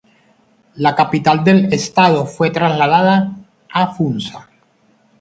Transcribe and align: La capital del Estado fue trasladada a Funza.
La 0.77 0.95
capital 0.95 1.43
del 1.43 1.71
Estado 1.71 2.25
fue 2.25 2.49
trasladada 2.49 3.35
a 3.71 3.93
Funza. 3.93 4.49